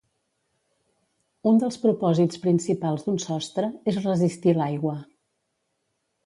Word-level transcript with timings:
Un 1.51 1.59
dels 1.63 1.77
propòsits 1.83 2.41
principals 2.47 3.05
d'un 3.09 3.21
sostre 3.27 3.69
és 3.93 4.01
resistir 4.07 4.57
l'aigua. 4.63 4.97